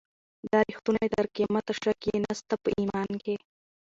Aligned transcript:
دا 0.51 0.59
ریښتونی 0.69 1.07
تر 1.15 1.25
قیامته 1.35 1.73
شک 1.81 1.99
یې 2.09 2.15
نسته 2.25 2.55
په 2.63 2.69
ایمان 2.79 3.09
کي 3.23 3.35